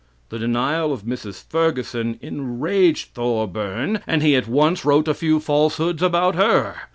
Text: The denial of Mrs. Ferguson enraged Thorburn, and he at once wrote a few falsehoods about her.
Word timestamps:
The 0.29 0.39
denial 0.39 0.91
of 0.91 1.03
Mrs. 1.03 1.43
Ferguson 1.47 2.17
enraged 2.23 3.13
Thorburn, 3.13 3.99
and 4.07 4.23
he 4.23 4.35
at 4.35 4.47
once 4.47 4.83
wrote 4.83 5.07
a 5.07 5.13
few 5.13 5.39
falsehoods 5.39 6.01
about 6.01 6.33
her. 6.33 6.75